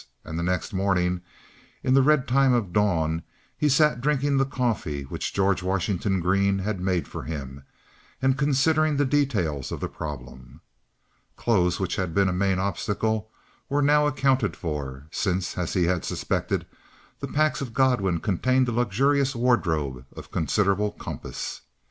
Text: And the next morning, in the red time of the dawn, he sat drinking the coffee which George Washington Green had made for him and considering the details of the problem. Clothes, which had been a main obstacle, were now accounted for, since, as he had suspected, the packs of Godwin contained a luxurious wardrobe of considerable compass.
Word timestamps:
And 0.23 0.39
the 0.39 0.41
next 0.41 0.73
morning, 0.73 1.21
in 1.83 1.93
the 1.93 2.01
red 2.01 2.27
time 2.27 2.53
of 2.53 2.65
the 2.65 2.73
dawn, 2.73 3.21
he 3.55 3.69
sat 3.69 4.01
drinking 4.01 4.37
the 4.37 4.47
coffee 4.47 5.03
which 5.03 5.31
George 5.31 5.61
Washington 5.61 6.19
Green 6.21 6.57
had 6.57 6.81
made 6.81 7.07
for 7.07 7.21
him 7.21 7.61
and 8.19 8.35
considering 8.35 8.97
the 8.97 9.05
details 9.05 9.71
of 9.71 9.79
the 9.79 9.87
problem. 9.87 10.61
Clothes, 11.35 11.79
which 11.79 11.97
had 11.97 12.15
been 12.15 12.27
a 12.29 12.33
main 12.33 12.57
obstacle, 12.57 13.29
were 13.69 13.83
now 13.83 14.07
accounted 14.07 14.55
for, 14.55 15.05
since, 15.11 15.55
as 15.55 15.73
he 15.73 15.83
had 15.83 16.03
suspected, 16.03 16.65
the 17.19 17.27
packs 17.27 17.61
of 17.61 17.71
Godwin 17.71 18.19
contained 18.21 18.67
a 18.69 18.71
luxurious 18.71 19.35
wardrobe 19.35 20.05
of 20.17 20.31
considerable 20.31 20.89
compass. 20.93 21.61